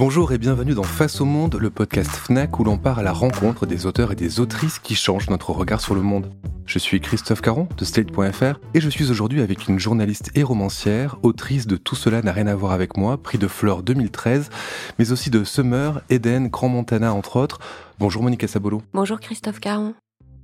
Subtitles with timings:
[0.00, 3.12] Bonjour et bienvenue dans Face au Monde, le podcast FNAC où l'on part à la
[3.12, 6.32] rencontre des auteurs et des autrices qui changent notre regard sur le monde.
[6.64, 11.18] Je suis Christophe Caron de Slate.fr et je suis aujourd'hui avec une journaliste et romancière,
[11.22, 14.48] autrice de Tout cela n'a rien à voir avec moi, prix de Flore 2013,
[14.98, 17.58] mais aussi de Summer, Eden, Grand Montana entre autres.
[17.98, 18.80] Bonjour Monica Sabolo.
[18.94, 19.92] Bonjour Christophe Caron.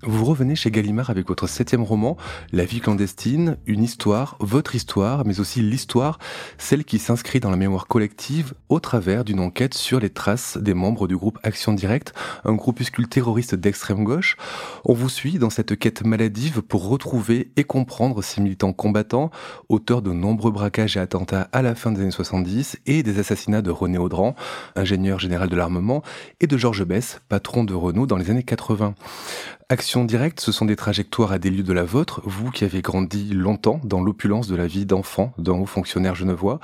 [0.03, 2.19] Vous revenez chez Gallimard avec votre septième roman,
[2.53, 6.19] La vie clandestine, une histoire, votre histoire, mais aussi l'histoire,
[6.59, 10.75] celle qui s'inscrit dans la mémoire collective au travers d'une enquête sur les traces des
[10.75, 12.13] membres du groupe Action Directe,
[12.45, 14.37] un groupuscule terroriste d'extrême gauche.
[14.85, 19.31] On vous suit dans cette quête maladive pour retrouver et comprendre ces militants combattants,
[19.71, 23.63] auteurs de nombreux braquages et attentats à la fin des années 70 et des assassinats
[23.63, 24.37] de René Audran,
[24.75, 26.03] ingénieur général de l'armement,
[26.41, 28.95] et de Georges Bess, patron de Renault dans les années 80.
[29.69, 32.83] Action directe, ce sont des trajectoires à des lieux de la vôtre, vous qui avez
[32.83, 36.61] grandi longtemps dans l'opulence de la vie d'enfant d'un haut fonctionnaire genevois.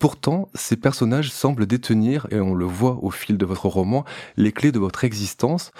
[0.00, 4.04] Pourtant, ces personnages semblent détenir, et on le voit au fil de votre roman,
[4.36, 5.70] les clés de votre existence.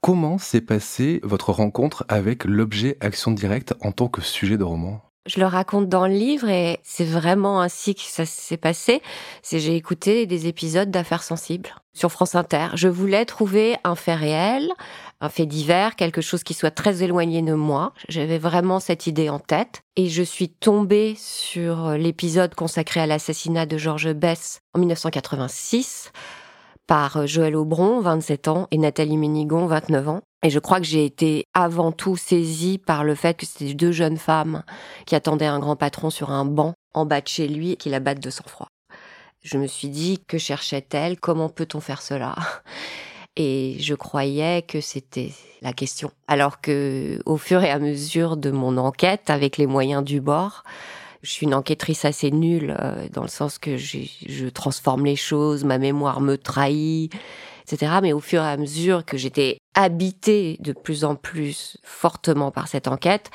[0.00, 5.02] Comment s'est passée votre rencontre avec l'objet Action directe en tant que sujet de roman?
[5.26, 9.02] Je le raconte dans le livre et c'est vraiment ainsi que ça s'est passé.
[9.50, 12.68] J'ai écouté des épisodes d'affaires sensibles sur France Inter.
[12.74, 14.70] Je voulais trouver un fait réel,
[15.20, 17.92] un fait divers, quelque chose qui soit très éloigné de moi.
[18.08, 23.66] J'avais vraiment cette idée en tête et je suis tombée sur l'épisode consacré à l'assassinat
[23.66, 26.12] de Georges Bess en 1986
[26.86, 30.20] par Joël Aubron, 27 ans, et Nathalie Ménigon, 29 ans.
[30.42, 33.90] Et je crois que j'ai été avant tout saisie par le fait que c'était deux
[33.90, 34.62] jeunes femmes
[35.04, 37.88] qui attendaient un grand patron sur un banc en bas de chez lui et qui
[37.88, 38.68] la battent de sang-froid.
[39.42, 41.18] Je me suis dit, que cherchait-elle?
[41.18, 42.36] Comment peut-on faire cela?
[43.36, 46.10] Et je croyais que c'était la question.
[46.26, 50.62] Alors que, au fur et à mesure de mon enquête, avec les moyens du bord,
[51.22, 55.64] je suis une enquêtrice assez nulle, euh, dans le sens que je transforme les choses,
[55.64, 57.12] ma mémoire me trahit,
[57.66, 57.92] etc.
[58.02, 62.68] Mais au fur et à mesure que j'étais habitée de plus en plus fortement par
[62.68, 63.30] cette enquête,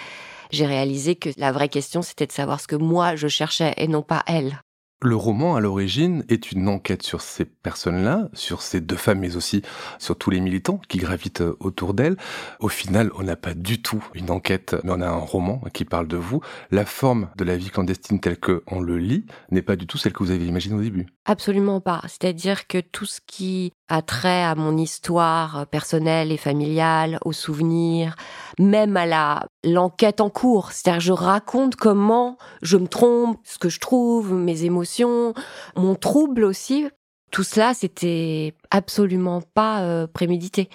[0.51, 3.87] j'ai réalisé que la vraie question, c'était de savoir ce que moi je cherchais et
[3.87, 4.61] non pas elle.
[5.03, 9.35] Le roman, à l'origine, est une enquête sur ces personnes-là, sur ces deux femmes, mais
[9.35, 9.63] aussi
[9.97, 12.17] sur tous les militants qui gravitent euh, autour d'elles.
[12.59, 15.85] Au final, on n'a pas du tout une enquête, mais on a un roman qui
[15.85, 16.41] parle de vous.
[16.69, 19.97] La forme de la vie clandestine telle que on le lit n'est pas du tout
[19.97, 21.07] celle que vous avez imaginée au début.
[21.25, 22.01] Absolument pas.
[22.03, 28.15] C'est-à-dire que tout ce qui a trait à mon histoire personnelle et familiale, aux souvenirs,
[28.57, 33.67] même à la l'enquête en cours, c'est-à-dire je raconte comment je me trompe, ce que
[33.67, 35.33] je trouve, mes émotions,
[35.75, 36.87] mon trouble aussi.
[37.31, 40.69] Tout cela, c'était absolument pas euh, prémédité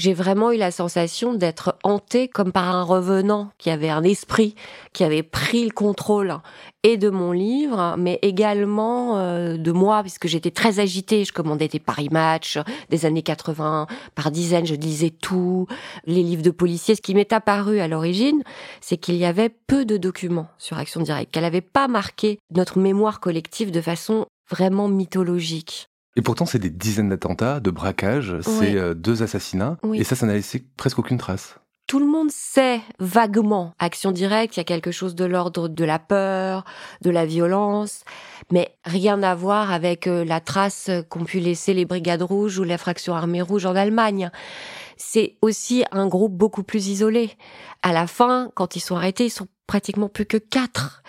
[0.00, 4.54] j'ai vraiment eu la sensation d'être hantée comme par un revenant qui avait un esprit,
[4.94, 6.38] qui avait pris le contrôle
[6.82, 11.26] et de mon livre, mais également euh, de moi, puisque j'étais très agitée.
[11.26, 15.66] Je commandais des Paris Match des années 80 par dizaines, je lisais tout,
[16.06, 16.94] les livres de policiers.
[16.94, 18.42] Ce qui m'est apparu à l'origine,
[18.80, 22.78] c'est qu'il y avait peu de documents sur Action Directe, qu'elle n'avait pas marqué notre
[22.78, 25.90] mémoire collective de façon vraiment mythologique.
[26.16, 30.26] Et pourtant, c'est des dizaines d'attentats, de braquages, c'est euh, deux assassinats, et ça, ça
[30.26, 31.56] n'a laissé presque aucune trace.
[31.86, 35.84] Tout le monde sait vaguement, action directe, il y a quelque chose de l'ordre de
[35.84, 36.64] la peur,
[37.00, 38.04] de la violence,
[38.52, 42.64] mais rien à voir avec euh, la trace qu'ont pu laisser les Brigades Rouges ou
[42.64, 44.30] la fraction armée rouge en Allemagne.
[44.96, 47.30] C'est aussi un groupe beaucoup plus isolé.
[47.82, 51.02] À la fin, quand ils sont arrêtés, ils sont pratiquement plus que quatre.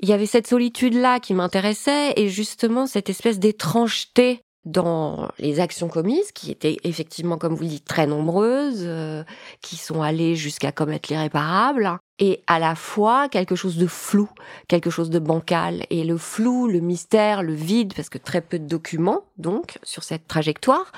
[0.00, 5.88] Il y avait cette solitude-là qui m'intéressait et justement cette espèce d'étrangeté dans les actions
[5.88, 9.24] commises, qui étaient effectivement, comme vous dites, très nombreuses, euh,
[9.62, 14.28] qui sont allées jusqu'à commettre l'irréparable, et à la fois quelque chose de flou,
[14.68, 15.86] quelque chose de bancal.
[15.90, 20.02] Et le flou, le mystère, le vide, parce que très peu de documents, donc, sur
[20.02, 20.92] cette trajectoire,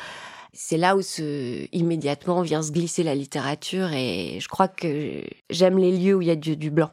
[0.55, 5.78] c'est là où se, immédiatement vient se glisser la littérature, et je crois que j'aime
[5.78, 6.91] les lieux où il y a du blanc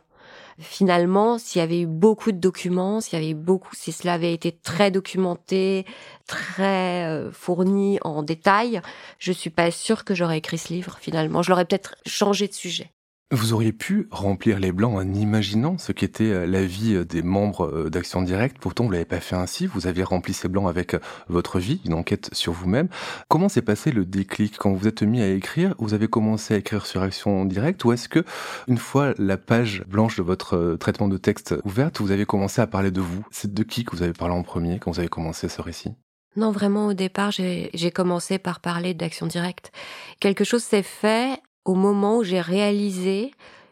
[0.59, 4.13] finalement, s'il y avait eu beaucoup de documents, s'il y avait eu beaucoup, si cela
[4.13, 5.85] avait été très documenté,
[6.27, 8.81] très euh, fourni en détail,
[9.19, 11.41] je suis pas sûre que j'aurais écrit ce livre finalement.
[11.41, 12.94] Je l'aurais peut-être changé de sujet.
[13.31, 17.23] Vous auriez pu remplir les blancs en imaginant ce qu'était euh, la vie euh, des
[17.23, 18.57] membres euh, d'Action Directe.
[18.59, 19.65] Pourtant, vous l'avez pas fait ainsi.
[19.65, 20.95] Vous avez rempli ces blancs avec
[21.27, 22.87] votre vie, une enquête sur vous-même.
[23.27, 24.59] Comment s'est passé le déclic?
[24.59, 27.93] Quand vous êtes mis à écrire Vous avez commencé à écrire sur Action Directe ou
[27.93, 28.23] est-ce que,
[28.67, 32.67] une fois la page blanche de votre traitement de texte ouverte, vous avez commencé à
[32.67, 33.25] parler de vous?
[33.31, 35.95] C'est de qui que vous avez parlé en premier quand vous avez commencé ce récit?
[36.35, 39.71] Non, vraiment, au départ, j'ai commencé par parler d'action directe.
[40.19, 43.31] Quelque chose s'est fait au moment où j'ai réalisé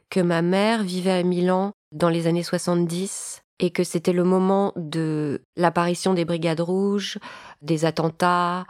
[0.09, 4.73] que ma mère vivait à Milan dans les années 70 et que c'était le moment
[4.75, 7.17] de l'apparition des brigades rouges,
[7.61, 8.65] des attentats,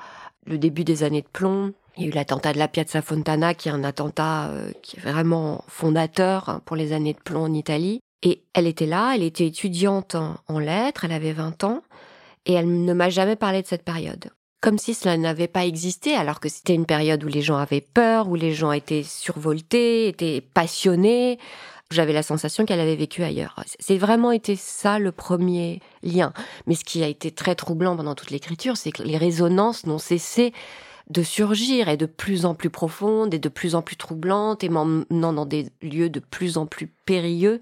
[0.45, 1.73] le début des années de plomb.
[1.97, 4.97] Il y a eu l'attentat de la Piazza Fontana, qui est un attentat euh, qui
[4.97, 7.99] est vraiment fondateur hein, pour les années de plomb en Italie.
[8.23, 11.81] Et elle était là, elle était étudiante en, lettres, elle avait 20 ans,
[12.45, 14.29] et elle ne m'a jamais parlé de cette période.
[14.63, 17.81] Comme si cela n'avait pas existé, alors que c'était une période où les gens avaient
[17.81, 21.37] peur, où les gens étaient survoltés, étaient passionnés.
[21.91, 23.61] J'avais la sensation qu'elle avait vécu ailleurs.
[23.81, 26.31] C'est vraiment été ça le premier lien.
[26.65, 29.99] Mais ce qui a été très troublant pendant toute l'écriture, c'est que les résonances n'ont
[29.99, 30.53] cessé
[31.09, 34.69] de surgir et de plus en plus profondes et de plus en plus troublantes et
[34.69, 37.61] m'emmenant dans des lieux de plus en plus périlleux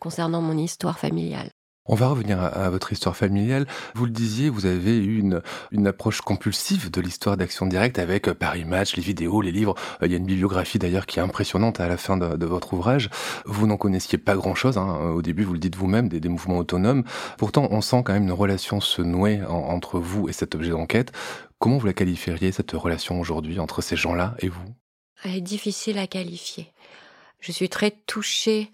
[0.00, 1.48] concernant mon histoire familiale.
[1.84, 3.66] On va revenir à, votre histoire familiale.
[3.96, 8.34] Vous le disiez, vous avez eu une, approche compulsive de l'histoire d'Action Directe avec euh,
[8.34, 9.74] Paris Match, les vidéos, les livres.
[10.00, 12.74] Euh, il y a une bibliographie d'ailleurs qui est impressionnante à la fin de, votre
[12.74, 13.10] ouvrage.
[13.46, 14.78] Vous n'en connaissiez pas grand-chose.
[14.78, 15.10] Hein.
[15.12, 17.02] Au début, vous le dites vous-même, des, mouvements autonomes.
[17.36, 21.10] Pourtant, on sent quand même une relation se nouer entre vous et cet objet d'enquête.
[21.58, 24.74] Comment vous la qualifieriez, cette relation aujourd'hui entre ces gens-là et vous?
[25.24, 26.72] Elle est difficile à qualifier.
[27.40, 28.70] Je suis très touchée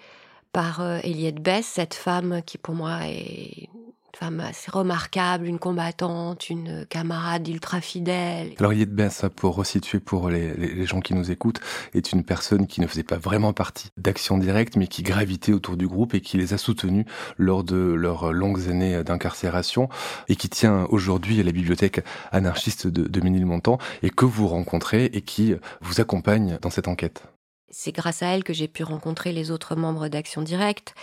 [0.53, 5.59] par euh, Eliette Bess, cette femme qui pour moi est une femme assez remarquable, une
[5.59, 8.53] combattante, une camarade ultra fidèle.
[8.59, 11.61] Alors Eliette Bess, pour resituer pour les, gens qui nous écoutent,
[11.95, 15.77] est une personne qui ne faisait pas vraiment partie d'Action Directe, mais qui gravitait autour
[15.77, 17.05] du groupe et qui les a soutenus
[17.37, 19.89] lors de leurs longues années d'incarcération
[20.29, 25.05] et qui tient aujourd'hui à la bibliothèque anarchiste de, de Ménilmontant et que vous rencontrez
[25.07, 27.23] et qui vous accompagne dans cette enquête.
[27.71, 30.95] C'est grâce à elle que j'ai pu rencontrer les autres membres d'Action Directe.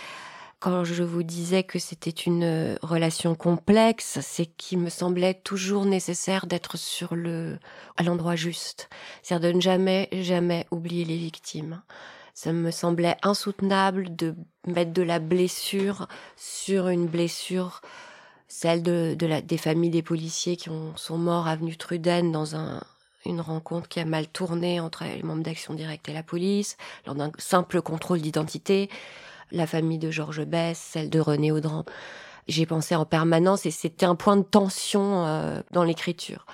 [0.58, 5.84] Quand je vous disais que c'était une euh, relation complexe, c'est qu'il me semblait toujours
[5.84, 7.58] nécessaire d'être sur le,
[7.96, 8.88] à l'endroit juste.
[9.22, 11.82] C'est-à-dire de ne jamais, jamais oublier les victimes.
[12.32, 14.34] Ça me semblait insoutenable de
[14.66, 17.80] mettre de la blessure sur une blessure,
[18.48, 22.80] celle de, la, des familles des policiers qui ont, sont morts avenue Truden dans un,
[23.26, 26.76] une rencontre qui a mal tourné entre les membres d'Action Directe et la police,
[27.06, 28.88] lors d'un simple contrôle d'identité,
[29.52, 31.84] la famille de Georges Bess, celle de René Audran.
[32.48, 36.46] J'ai pensé en permanence et c'était un point de tension euh, dans l'écriture.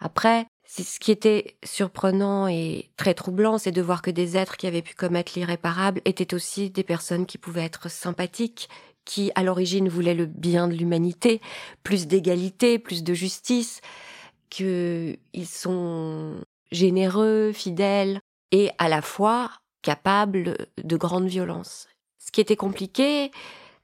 [0.00, 4.58] Après, c'est ce qui était surprenant et très troublant, c'est de voir que des êtres
[4.58, 8.68] qui avaient pu commettre l'irréparable étaient aussi des personnes qui pouvaient être sympathiques,
[9.06, 11.40] qui à l'origine voulaient le bien de l'humanité,
[11.82, 13.80] plus d'égalité, plus de justice
[14.48, 16.36] qu'ils sont
[16.70, 18.20] généreux, fidèles
[18.52, 19.50] et à la fois
[19.82, 21.88] capables de grande violence.
[22.18, 23.30] Ce qui était compliqué,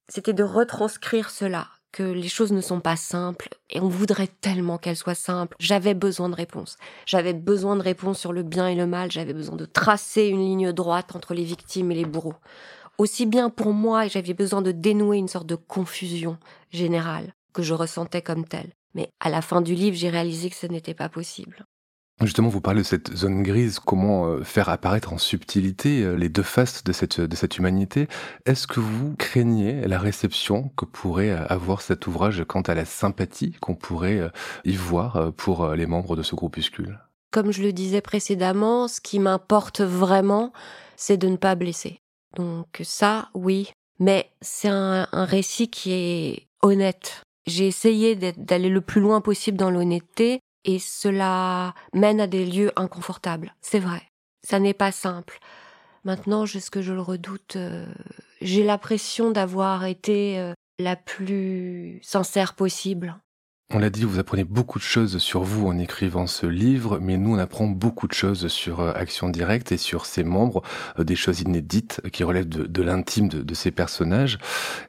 [0.08, 4.78] c'était de retranscrire cela, que les choses ne sont pas simples et on voudrait tellement
[4.78, 5.56] qu'elles soient simples.
[5.60, 6.76] J'avais besoin de réponses.
[7.06, 9.12] J'avais besoin de réponses sur le bien et le mal.
[9.12, 12.34] J'avais besoin de tracer une ligne droite entre les victimes et les bourreaux.
[12.98, 16.36] Aussi bien pour moi, j'avais besoin de dénouer une sorte de confusion
[16.70, 18.72] générale que je ressentais comme telle.
[18.94, 21.64] Mais à la fin du livre, j'ai réalisé que ce n'était pas possible.
[22.22, 26.28] Justement, vous parlez de cette zone grise, comment euh, faire apparaître en subtilité euh, les
[26.28, 28.06] deux faces de cette, de cette humanité?
[28.46, 32.84] Est-ce que vous craignez la réception que pourrait euh, avoir cet ouvrage quant à la
[32.84, 34.30] sympathie qu'on pourrait
[34.64, 37.00] y voir pour les membres de ce groupuscule?
[37.32, 40.52] Comme je le disais précédemment, ce qui m'importe vraiment,
[40.94, 41.98] c'est de ne pas blesser.
[42.36, 47.22] Donc ça, oui, mais c'est un récit qui est honnête.
[47.46, 52.72] J'ai essayé d'aller le plus loin possible dans l'honnêteté et cela mène à des lieux
[52.76, 53.54] inconfortables.
[53.60, 54.02] C'est vrai.
[54.42, 55.38] Ça n'est pas simple.
[56.04, 57.86] Maintenant, jusque je le redoute, euh,
[58.40, 63.16] j'ai l'impression d'avoir été euh, la plus sincère possible.
[63.72, 67.16] On l'a dit, vous apprenez beaucoup de choses sur vous en écrivant ce livre, mais
[67.16, 70.62] nous on apprend beaucoup de choses sur euh, Action Directe et sur ses membres,
[70.98, 74.38] euh, des choses inédites qui relèvent de, l'intime de, ces personnages.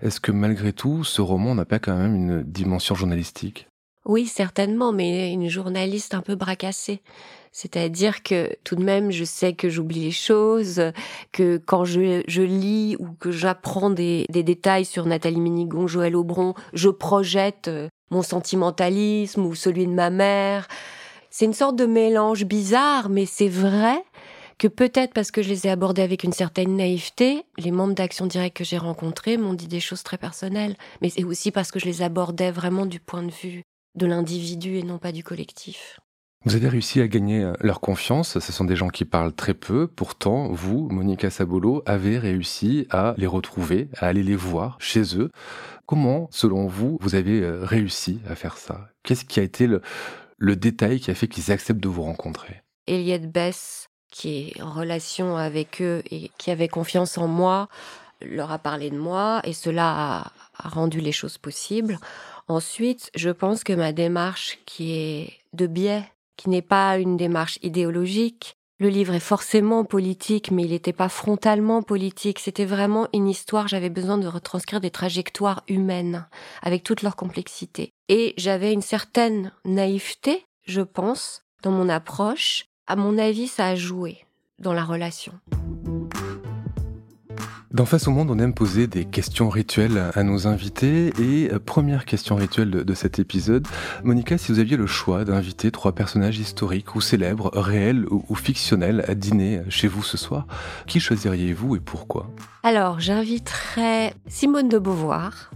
[0.01, 3.67] Est-ce que malgré tout, ce roman n'a pas quand même une dimension journalistique?
[4.05, 7.01] Oui, certainement, mais une journaliste un peu bracassée.
[7.51, 10.81] C'est-à-dire que tout de même, je sais que j'oublie les choses,
[11.31, 16.15] que quand je, je lis ou que j'apprends des, des, détails sur Nathalie Minigon, Joël
[16.17, 20.67] Aubron, je projette euh, mon sentimentalisme ou celui de ma mère.
[21.29, 24.03] C'est une sorte de mélange bizarre, mais c'est vrai
[24.57, 28.25] que peut-être parce que je les ai abordés avec une certaine naïveté, les membres d'Action
[28.25, 30.77] Directe que j'ai rencontrés m'ont dit des choses très personnelles.
[31.01, 33.63] Mais c'est aussi parce que je les abordais vraiment du point de vue
[33.95, 35.99] de l'individu et non pas du collectif.
[36.47, 38.37] Vous avez réussi à gagner euh, leur confiance.
[38.37, 39.87] Ce sont des gens qui parlent très peu.
[39.87, 45.31] Pourtant, vous, Monica Sabolo, avez réussi à les retrouver, à aller les voir chez eux.
[45.85, 48.89] Comment, selon vous, vous avez euh, réussi à faire ça?
[49.03, 52.63] Qu'est-ce qui a été le, détail qui a fait qu'ils acceptent de vous rencontrer?
[52.87, 57.69] Eliette Bess, qui est en relation avec eux et qui avait confiance en moi,
[58.21, 61.99] leur a parlé de moi et cela a rendu les choses possibles.
[62.47, 66.03] Ensuite, je pense que ma démarche qui est de biais,
[66.37, 71.07] qui n'est pas une démarche idéologique, le livre est forcément politique, mais il n'était pas
[71.07, 72.39] frontalement politique.
[72.39, 73.69] C'était vraiment une histoire.
[73.69, 76.27] J'avais besoin de retranscrire des trajectoires humaines
[76.61, 77.93] avec toute leur complexité.
[78.09, 82.65] Et j'avais une certaine naïveté, je pense, dans mon approche.
[82.85, 84.25] À mon avis, ça a joué
[84.59, 85.33] dans la relation.
[87.75, 91.11] Dans Face au Monde, on aime poser des questions rituelles à nos invités.
[91.19, 93.67] Et euh, première question rituelle de, cet épisode,
[94.01, 99.03] Monica, si vous aviez le choix d'inviter trois personnages historiques ou célèbres, réels ou, fictionnels
[99.09, 100.47] à dîner chez vous ce soir,
[100.87, 102.29] qui choisiriez-vous et pourquoi?
[102.63, 105.51] Alors, j'inviterais Simone de Beauvoir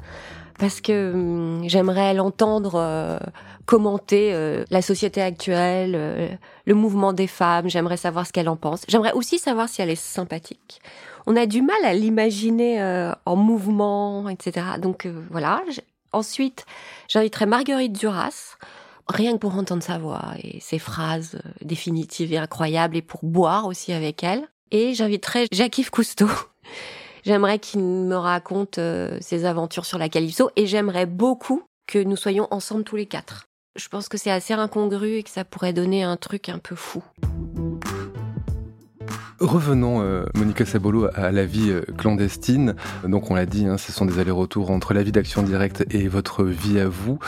[0.57, 3.17] parce que hum, j'aimerais l'entendre euh,
[3.65, 8.81] commenter euh, la société actuelle, le mouvement des femmes, j'aimerais savoir ce qu'elle en pense.
[8.89, 10.81] J'aimerais aussi savoir si elle est sympathique
[11.25, 14.65] on a du mal à l'imaginer euh, en mouvement, etc.
[14.81, 15.61] Donc euh, voilà.
[16.11, 16.65] Ensuite,
[17.07, 18.57] j'inviterai Marguerite Duras,
[19.07, 23.23] rien que pour entendre sa voix et ses phrases euh, définitives et incroyables, et pour
[23.23, 24.47] boire aussi avec elle.
[24.71, 26.29] Et j'inviterai Jacques-Yves Cousteau.
[27.25, 28.79] J'aimerais qu'il me raconte
[29.19, 33.49] ses aventures sur la Calypso et j'aimerais beaucoup que nous soyons ensemble tous les quatre.
[33.75, 36.75] Je pense que c'est assez incongru et que ça pourrait donner un truc un peu
[36.75, 37.03] fou.
[39.39, 42.75] Revenons, euh, Monica Sabolo, à la vie euh, clandestine.
[43.07, 46.09] Donc on l'a dit, hein, ce sont des allers-retours entre la vie d'action directe et
[46.09, 47.19] votre vie à vous.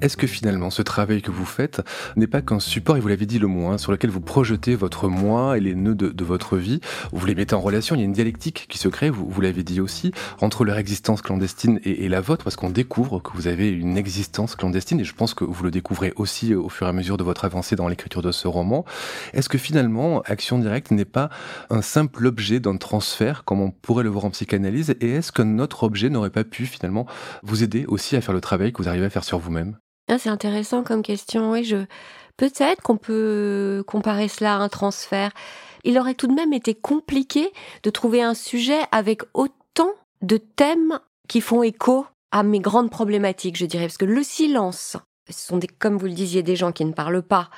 [0.00, 1.80] Est-ce que finalement ce travail que vous faites
[2.16, 4.74] n'est pas qu'un support, et vous l'avez dit le mot, hein, sur lequel vous projetez
[4.74, 6.80] votre moi et les nœuds de, votre vie?
[7.12, 9.62] Vous les mettez en relation, il y a une dialectique qui se crée, vous, l'avez
[9.62, 10.10] dit aussi,
[10.40, 13.96] entre leur existence clandestine et, et la vôtre, parce qu'on découvre que vous avez une
[13.96, 17.16] existence clandestine, et je pense que vous le découvrez aussi au fur et à mesure
[17.16, 18.84] de votre avancée dans l'écriture de ce roman.
[19.34, 21.30] Est-ce que finalement, Action Directe n'est pas
[21.68, 25.42] un simple objet d'un transfert, comme on pourrait le voir en psychanalyse Et est-ce que
[25.42, 27.06] notre objet n'aurait pas pu finalement
[27.42, 29.76] vous aider aussi à faire le travail que vous arrivez à faire sur vous-même?
[30.08, 31.52] Ah, C'est intéressant comme question.
[31.52, 31.84] Oui, je
[32.36, 35.30] peut-être qu'on peut comparer cela à un transfert.
[35.84, 37.52] Il aurait tout de même été compliqué
[37.82, 39.90] de trouver un sujet avec autant
[40.22, 40.98] de thèmes
[41.28, 44.96] qui font écho à mes grandes problématiques, je dirais, parce que le silence,
[45.28, 47.50] ce sont des, comme vous le disiez, des gens qui ne parlent pas,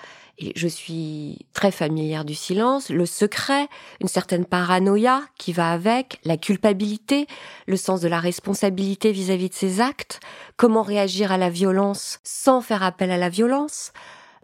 [0.56, 3.68] je suis très familière du silence, le secret,
[4.00, 7.26] une certaine paranoïa qui va avec, la culpabilité,
[7.66, 10.20] le sens de la responsabilité vis-à-vis de ses actes,
[10.56, 13.92] comment réagir à la violence sans faire appel à la violence,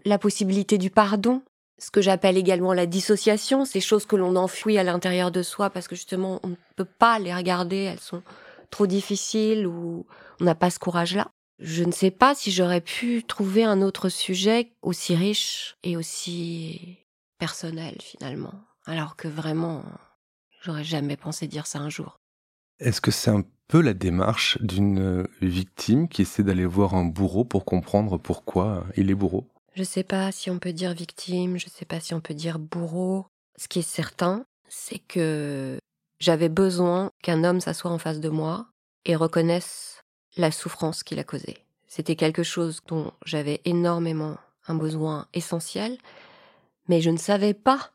[0.04, 1.42] la possibilité du pardon,
[1.78, 5.70] ce que j'appelle également la dissociation, ces choses que l'on enfouit à l'intérieur de soi
[5.70, 8.22] parce que justement on ne peut pas les regarder, elles sont
[8.70, 10.06] trop difficiles ou
[10.40, 11.28] on n'a pas ce courage-là.
[11.58, 16.98] Je ne sais pas si j'aurais pu trouver un autre sujet aussi riche et aussi
[17.38, 18.54] personnel finalement,
[18.86, 19.82] alors que vraiment,
[20.62, 22.16] j'aurais jamais pensé dire ça un jour.
[22.78, 27.44] Est-ce que c'est un peu la démarche d'une victime qui essaie d'aller voir un bourreau
[27.44, 29.48] pour comprendre pourquoi il est bourreau?
[29.74, 32.20] Je ne sais pas si on peut dire victime, je ne sais pas si on
[32.20, 33.26] peut dire bourreau.
[33.56, 35.78] Ce qui est certain, c'est que
[36.20, 38.68] j'avais besoin qu'un homme s'assoie en face de moi
[39.04, 39.97] et reconnaisse
[40.38, 41.58] la souffrance qu'il a causée.
[41.86, 45.98] C'était quelque chose dont j'avais énormément un besoin essentiel,
[46.88, 47.90] mais je ne savais pas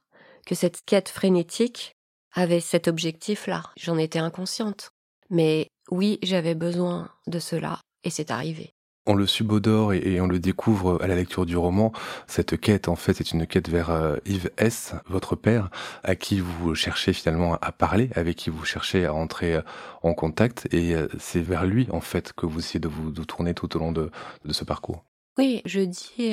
[0.45, 1.95] que cette quête frénétique
[2.33, 3.63] avait cet objectif-là.
[3.77, 4.91] J'en étais inconsciente.
[5.29, 8.73] Mais oui, j'avais besoin de cela, et c'est arrivé.
[9.05, 11.91] On le subodore et, on le découvre à la lecture du roman.
[12.25, 15.69] Cette quête, en fait, c'est une quête vers euh, Yves S., votre père,
[16.03, 19.61] à qui vous cherchez finalement à parler, avec qui vous cherchez à entrer euh,
[20.03, 20.69] en contact.
[20.71, 23.79] Et euh, c'est vers lui, en fait, que vous essayez de vous tourner tout au
[23.79, 24.09] long de,
[24.45, 25.03] de ce parcours.
[25.37, 26.31] Oui, je dis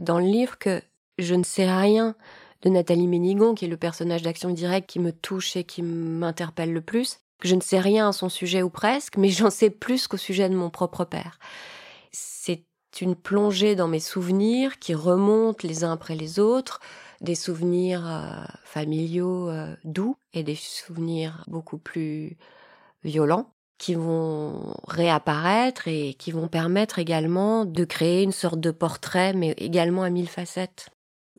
[0.00, 0.82] dans le livre que
[1.18, 2.16] je ne sais rien
[2.62, 6.72] de Nathalie Ménigon, qui est le personnage d'action directe qui me touche et qui m'interpelle
[6.72, 7.20] le plus.
[7.44, 10.48] Je ne sais rien à son sujet ou presque, mais j'en sais plus qu'au sujet
[10.48, 11.38] de mon propre père
[13.00, 16.80] une plongée dans mes souvenirs qui remontent les uns après les autres,
[17.20, 22.36] des souvenirs euh, familiaux euh, doux et des souvenirs beaucoup plus
[23.04, 29.32] violents qui vont réapparaître et qui vont permettre également de créer une sorte de portrait,
[29.32, 30.90] mais également à mille facettes.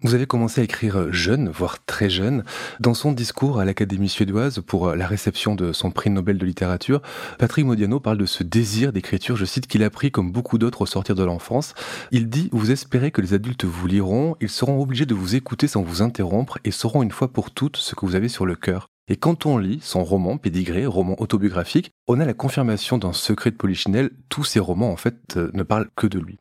[0.02, 2.44] Vous avez commencé à écrire jeune, voire très jeune.
[2.82, 7.02] Dans son discours à l'Académie suédoise pour la réception de son prix Nobel de littérature,
[7.40, 10.82] Patrick Modiano parle de ce désir d'écriture, je cite, qu'il a pris comme beaucoup d'autres
[10.82, 11.76] au sortir de l'enfance.
[12.12, 15.68] Il dit, vous espérez que les adultes vous liront, ils seront obligés de vous écouter
[15.70, 18.56] sans vous interrompre et sauront une fois pour toutes ce que vous avez sur le
[18.56, 18.90] cœur.
[19.08, 23.50] Et quand on lit son roman pédigré, roman autobiographique, On a la confirmation dans Secret
[23.50, 26.38] de Polichinelle, tous ces romans en fait euh, ne parlent que de lui.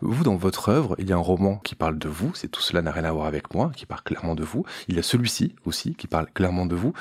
[0.00, 2.60] Vous, dans votre œuvre, il y a un roman qui parle de vous, c'est tout
[2.60, 4.64] cela n'a rien à voir avec moi, qui parle clairement de vous.
[4.88, 6.94] Il y a celui-ci aussi qui parle clairement de vous.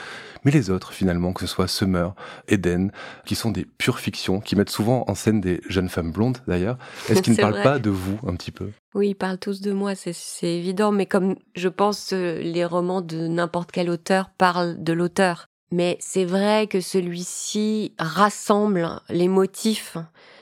[0.45, 2.13] Mais les autres, finalement, que ce soit Summer,
[2.47, 2.91] Eden,
[3.25, 6.77] qui sont des pures fictions, qui mettent souvent en scène des jeunes femmes blondes d'ailleurs,
[7.09, 8.69] est-ce qu'ils ne parlent pas de vous un petit peu?
[8.93, 13.01] Oui, ils parlent tous de moi, c'est évident, mais comme je pense euh, les romans
[13.01, 19.97] de n'importe quel auteur parlent de l'auteur mais c'est vrai que celui-ci rassemble les motifs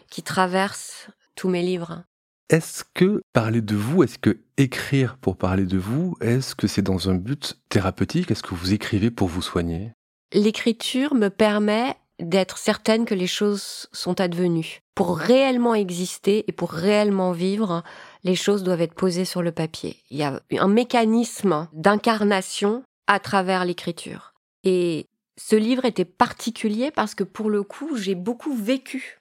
[0.09, 2.03] qui traversent tous mes livres.
[2.49, 6.81] Est-ce que parler de vous, est-ce que écrire pour parler de vous, est-ce que c'est
[6.81, 8.29] dans un but thérapeutique?
[8.29, 9.93] Est-ce que vous écrivez pour vous soigner?
[10.33, 14.79] L'écriture me permet d'être certaine que les choses sont advenues.
[14.95, 17.83] Pour réellement exister et pour réellement vivre,
[18.25, 19.95] les choses doivent être posées sur le papier.
[20.09, 24.33] Il y a un mécanisme d'incarnation à travers l'écriture.
[24.63, 25.07] Et
[25.43, 29.19] ce livre était particulier parce que pour le coup, j'ai beaucoup vécu.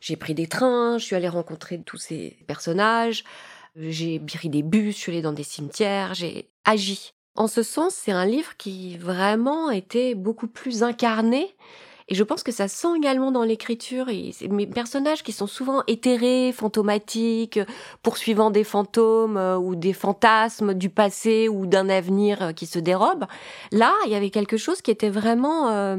[0.00, 3.22] J'ai pris des trains, je suis allée rencontrer tous ces personnages,
[3.76, 7.12] j'ai pris des bus, je suis allée dans des cimetières, j'ai agi.
[7.36, 11.54] En ce sens, c'est un livre qui vraiment était beaucoup plus incarné
[12.08, 14.08] et je pense que ça sent également dans l'écriture.
[14.08, 17.60] Et mes personnages qui sont souvent éthérés, fantomatiques,
[18.02, 22.78] poursuivant des fantômes euh, ou des fantasmes du passé ou d'un avenir euh, qui se
[22.78, 23.26] dérobe.
[23.70, 25.96] Là, il y avait quelque chose qui était vraiment euh,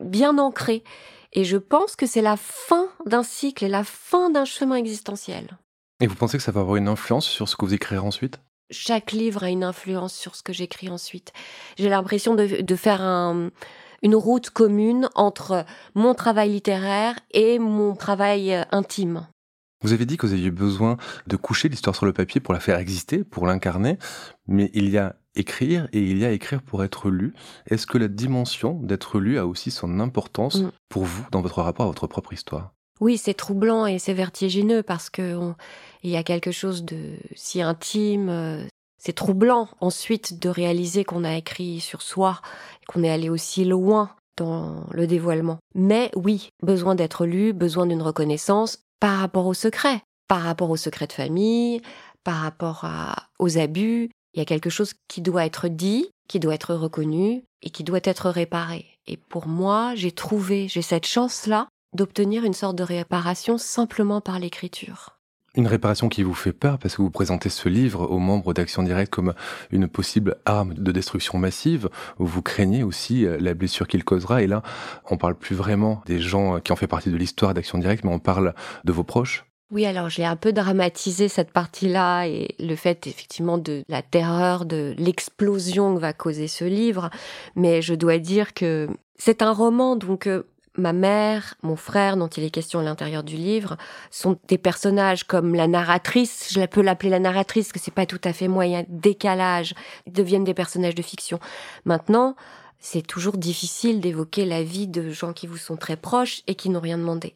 [0.00, 0.84] bien ancré.
[1.32, 5.58] Et je pense que c'est la fin d'un cycle et la fin d'un chemin existentiel.
[6.00, 8.40] Et vous pensez que ça va avoir une influence sur ce que vous écrirez ensuite?
[8.70, 11.32] Chaque livre a une influence sur ce que j'écris ensuite.
[11.76, 13.50] J'ai l'impression de, de faire un,
[14.02, 15.64] une route commune entre
[15.94, 19.26] mon travail littéraire et mon travail euh, intime.
[19.82, 22.60] Vous avez dit que vous aviez besoin de coucher l'histoire sur le papier pour la
[22.60, 23.98] faire exister, pour l'incarner,
[24.46, 27.34] mais il y a écrire et il y a écrire pour être lu.
[27.66, 30.72] Est-ce que la dimension d'être lu a aussi son importance mm.
[30.88, 32.72] pour vous dans votre rapport à votre propre histoire?
[33.00, 35.52] Oui, c'est troublant et c'est vertigineux parce que
[36.02, 38.64] il y a quelque chose de si intime, euh,
[39.00, 42.40] c'est troublant ensuite de réaliser qu'on a écrit sur soi,
[42.86, 45.58] qu'on est allé aussi loin dans le dévoilement.
[45.74, 50.76] Mais oui, besoin d'être lu, besoin d'une reconnaissance par rapport au secret, par rapport au
[50.76, 51.80] secret de famille,
[52.24, 52.86] par rapport
[53.38, 54.10] aux abus.
[54.34, 57.84] Il y a quelque chose qui doit être dit, qui doit être reconnu et qui
[57.84, 58.86] doit être réparé.
[59.06, 64.38] Et pour moi, j'ai trouvé, j'ai cette chance-là d'obtenir une sorte de réparation simplement par
[64.38, 65.19] l'écriture.
[65.56, 68.84] Une réparation qui vous fait peur parce que vous présentez ce livre aux membres d'Action
[68.84, 69.34] Directe comme
[69.72, 71.88] une possible arme de destruction massive.
[72.18, 74.42] Vous craignez aussi euh, la blessure qu'il causera.
[74.42, 74.62] Et là,
[75.10, 78.12] on parle plus vraiment des gens qui ont fait partie de l'histoire d'Action Directe, mais
[78.12, 79.44] on parle de vos proches.
[79.72, 84.64] Oui, alors j'ai un peu dramatisé cette partie-là et le fait effectivement de la terreur,
[84.64, 87.10] de l'explosion que va causer ce livre.
[87.56, 90.44] Mais je dois dire que c'est un roman, donc euh,
[90.76, 93.76] ma mère, mon frère, dont il est question à l'intérieur du livre,
[94.10, 98.20] sont des personnages comme la narratrice, je peux l'appeler la narratrice, que c'est pas tout
[98.24, 99.74] à fait moyen, décalage,
[100.06, 101.40] ils deviennent des personnages de fiction.
[101.84, 102.36] Maintenant,
[102.78, 106.70] c'est toujours difficile d'évoquer la vie de gens qui vous sont très proches et qui
[106.70, 107.34] n'ont rien demandé.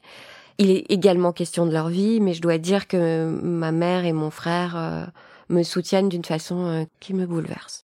[0.59, 4.13] Il est également question de leur vie, mais je dois dire que ma mère et
[4.13, 5.05] mon frère euh,
[5.49, 7.85] me soutiennent d'une façon euh, qui me bouleverse.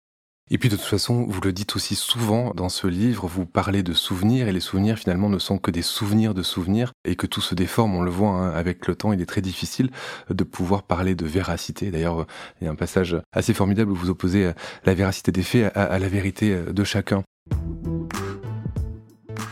[0.50, 3.84] Et puis de toute façon, vous le dites aussi souvent dans ce livre, vous parlez
[3.84, 7.28] de souvenirs et les souvenirs finalement ne sont que des souvenirs de souvenirs et que
[7.28, 9.90] tout se déforme, on le voit hein, avec le temps, il est très difficile
[10.30, 11.92] de pouvoir parler de véracité.
[11.92, 12.28] D'ailleurs,
[12.62, 14.52] il y a un passage assez formidable où vous opposez
[14.86, 17.24] la véracité des faits à la vérité de chacun.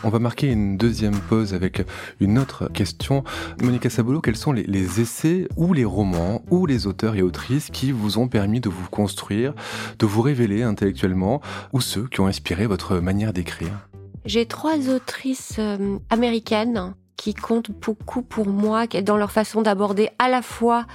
[0.04, 1.82] On va marquer une deuxième pause avec
[2.20, 3.24] une autre question.
[3.62, 7.92] Monica Sabolo, quels sont les, essais ou les romans ou les auteurs et autrices qui
[7.92, 9.54] vous ont permis de vous construire,
[9.98, 11.40] de vous révéler intellectuellement
[11.72, 13.88] ou ceux qui ont inspiré votre manière d'écrire?
[14.24, 20.28] J'ai trois autrices euh, américaines qui comptent beaucoup pour moi dans leur façon d'aborder à
[20.28, 20.86] la fois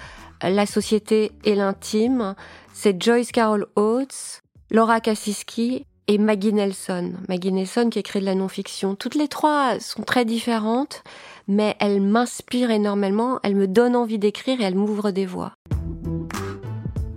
[0.42, 2.36] la société et l'intime.
[2.74, 7.14] C'est Joyce Carol Oates, Laura Kaczynski et Maggie Nelson.
[7.30, 8.96] Maggie Nelson qui écrit de la non-fiction.
[8.96, 11.04] Toutes les trois sont très différentes,
[11.48, 15.54] mais elles m'inspirent énormément, elles me donnent envie d'écrire et elles m'ouvrent des voies.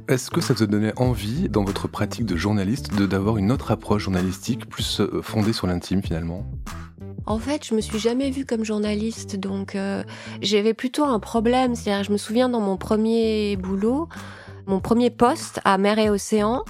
[0.07, 3.51] Est-ce que ça vous a donné envie, dans votre pratique de journaliste, de d'avoir une
[3.51, 6.47] autre approche journalistique, plus euh, fondée sur l'intime finalement?
[7.27, 10.05] En fait, je me suis jamais vue comme journaliste, donc euh,
[10.41, 11.75] j'avais plutôt un problème.
[11.75, 14.09] C'est-à-dire, je me souviens dans mon premier boulot,
[14.67, 16.63] mon premier poste à Mer et Océan,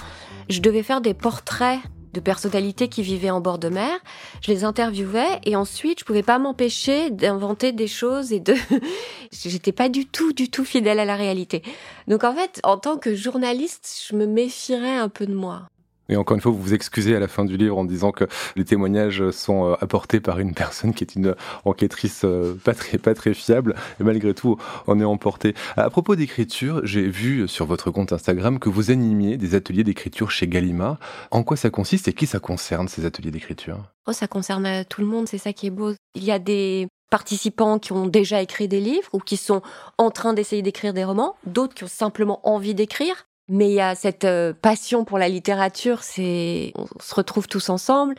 [0.49, 1.81] je devais faire des portraits
[2.15, 3.99] de personnalités qui vivaient en bord de mer.
[4.41, 8.55] Je les interviewais et ensuite je pouvais pas m'empêcher d'inventer des choses et de,
[9.33, 11.63] j'étais pas du tout, du tout fidèle à la réalité.
[12.09, 15.69] Donc en fait, en tant que journaliste, je me méfierais un peu de moi.
[16.09, 18.25] Et encore une fois, vous vous excusez à la fin du livre en disant que
[18.57, 22.99] les témoignages sont euh, apportés par une personne qui est une enquêtrice euh, pas très,
[22.99, 25.55] pas très fiable, et malgré tout, on est emporté.
[25.77, 30.31] À propos d'écriture, j'ai vu sur votre compte Instagram que vous animiez des ateliers d'écriture
[30.31, 30.99] chez Gallimard.
[31.31, 33.79] En quoi ça consiste et qui ça concerne, ces ateliers d'écriture?
[34.07, 35.93] Oh, ça concerne euh, tout le monde, c'est ça qui est beau.
[36.15, 39.63] Il y a des participants qui ont déjà écrit des livres ou qui sont
[39.99, 43.27] en train d'essayer d'écrire des romans, d'autres qui ont simplement envie d'écrire.
[43.49, 47.69] Mais il y a cette euh, passion pour la littérature, c'est on se retrouve tous
[47.69, 48.15] ensemble.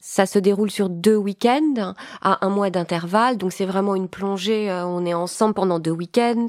[0.00, 4.70] Ça se déroule sur deux week-ends, à un mois d'intervalle, donc c'est vraiment une plongée.
[4.70, 6.46] Euh, on est ensemble pendant deux week-ends.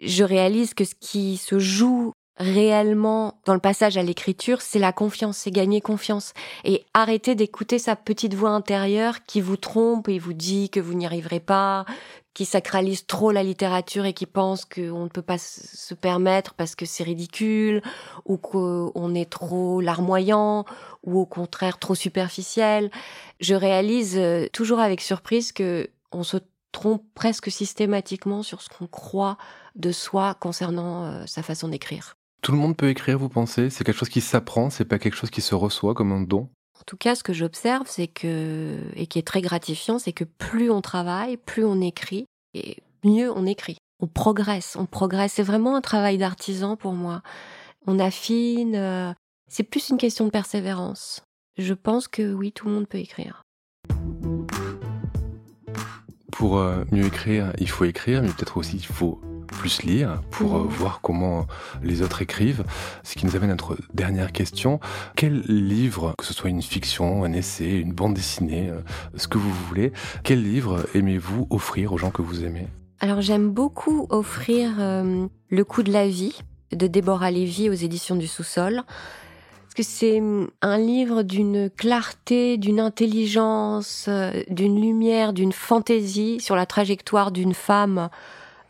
[0.00, 4.92] Je réalise que ce qui se joue réellement dans le passage à l'écriture, c'est la
[4.92, 10.20] confiance, c'est gagner confiance et arrêter d'écouter sa petite voix intérieure qui vous trompe et
[10.20, 11.84] vous dit que vous n'y arriverez pas,
[12.38, 16.76] qui sacralise trop la littérature et qui pense qu'on ne peut pas se permettre parce
[16.76, 17.82] que c'est ridicule
[18.26, 20.64] ou qu'on est trop larmoyant
[21.02, 22.92] ou au contraire trop superficiel.
[23.40, 26.36] Je réalise euh, toujours avec surprise que on se
[26.70, 29.36] trompe presque systématiquement sur ce qu'on croit
[29.74, 32.14] de soi concernant euh, sa façon d'écrire.
[32.40, 33.68] Tout le monde peut écrire, vous pensez?
[33.68, 36.48] C'est quelque chose qui s'apprend, c'est pas quelque chose qui se reçoit comme un don?
[36.80, 40.24] En tout cas, ce que j'observe, c'est que, et qui est très gratifiant, c'est que
[40.24, 43.78] plus on travaille, plus on écrit, et mieux on écrit.
[44.00, 45.34] On progresse, on progresse.
[45.34, 47.22] C'est vraiment un travail d'artisan pour moi.
[47.86, 49.12] On affine, euh,
[49.48, 51.22] c'est plus une question de persévérance.
[51.56, 53.42] Je pense que oui, tout le monde peut écrire.
[56.30, 60.56] Pour euh, mieux écrire, il faut écrire, mais peut-être aussi il faut plus lire pour
[60.56, 61.46] euh, voir comment
[61.82, 62.64] les autres écrivent.
[63.02, 64.78] Ce qui nous amène à notre dernière question.
[65.16, 68.80] Quel livre, que ce soit une fiction, un essai, une bande dessinée, euh,
[69.16, 72.68] ce que vous voulez, quel livre aimez-vous offrir aux gens que vous aimez?
[73.00, 76.38] Alors j'aime beaucoup offrir euh, Le coup de la vie
[76.72, 78.82] de Déborah Lévy aux éditions du sous-sol
[79.74, 84.08] que c'est hum, un livre d'une clarté, d'une intelligence,
[84.50, 88.08] d'une lumière, d'une fantaisie sur la trajectoire d'une femme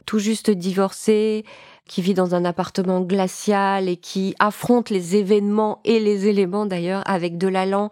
[0.08, 1.44] tout juste divorcée,
[1.86, 7.02] qui vit dans un appartement glacial et qui affronte les événements et les éléments d'ailleurs
[7.04, 7.90] avec de l'allant.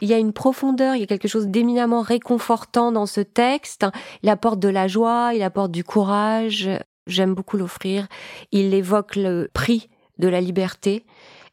[0.00, 3.86] Il y a une profondeur, il y a quelque chose d'éminemment réconfortant dans ce texte.
[4.24, 6.68] Il apporte de la joie, il apporte du courage.
[7.06, 8.08] J'aime beaucoup l'offrir.
[8.50, 9.88] Il évoque le prix
[10.18, 11.06] de la liberté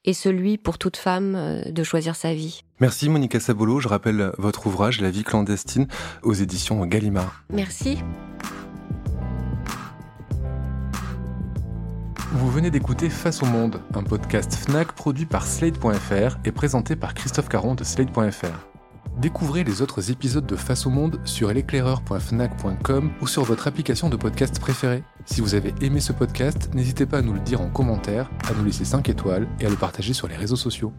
[0.04, 2.64] et celui pour toute femme euh, de choisir sa vie.
[2.80, 3.80] Merci Monica Sabolo.
[3.80, 5.86] Je rappelle votre ouvrage La vie clandestine
[6.24, 7.44] aux éditions Gallimard.
[7.52, 8.00] Merci.
[12.34, 17.14] Vous venez d'écouter Face au Monde, un podcast FNAC produit par Slate.fr et présenté par
[17.14, 18.70] Christophe Caron de Slate.fr.
[19.18, 24.16] Découvrez les autres épisodes de Face au Monde sur l'éclaireur.fnac.com ou sur votre application de
[24.16, 25.04] podcast préférée.
[25.26, 28.54] Si vous avez aimé ce podcast, n'hésitez pas à nous le dire en commentaire, à
[28.54, 30.94] nous laisser 5 étoiles et à le partager sur les réseaux sociaux.